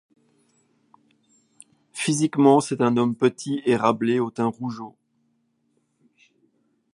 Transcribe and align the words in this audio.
Physiquement, 1.93 2.59
c’est 2.59 2.81
un 2.81 2.97
homme 2.97 3.15
petit 3.15 3.61
et 3.67 3.75
râblé 3.75 4.19
au 4.19 4.31
teint 4.31 4.47
rougeaud. 4.47 4.95